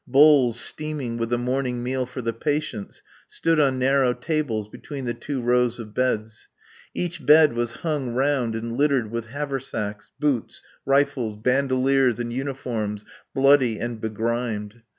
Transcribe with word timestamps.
Bowls 0.07 0.59
steaming 0.59 1.15
with 1.17 1.29
the 1.29 1.37
morning 1.37 1.83
meal 1.83 2.07
for 2.07 2.23
the 2.23 2.33
patients 2.33 3.03
stood 3.27 3.59
on 3.59 3.77
narrow 3.77 4.13
tables 4.13 4.67
between 4.69 5.05
the 5.05 5.13
two 5.13 5.39
rows 5.43 5.77
of 5.77 5.93
beds. 5.93 6.47
Each 6.95 7.23
bed 7.23 7.53
was 7.53 7.73
hung 7.83 8.15
round 8.15 8.55
and 8.55 8.75
littered 8.75 9.11
with 9.11 9.27
haversacks, 9.27 10.09
boots, 10.19 10.63
rifles, 10.87 11.35
bandoliers 11.35 12.19
and 12.19 12.33
uniforms 12.33 13.05
bloody 13.35 13.77
and 13.79 14.01
begrimed. 14.01 14.81